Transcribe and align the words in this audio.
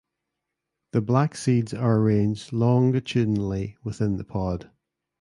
The 0.93 1.01
black 1.01 1.35
seeds 1.35 1.75
are 1.75 1.99
arranged 1.99 2.51
longitudinally 2.51 3.77
within 3.83 4.17
the 4.17 4.23
pod. 4.23 4.71